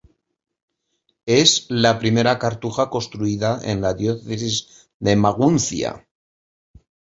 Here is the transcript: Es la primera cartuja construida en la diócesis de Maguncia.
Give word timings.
Es 1.35 1.53
la 1.87 1.91
primera 2.05 2.33
cartuja 2.45 2.87
construida 2.97 3.53
en 3.75 3.81
la 3.85 3.93
diócesis 4.01 4.59
de 5.09 5.15
Maguncia. 5.27 5.97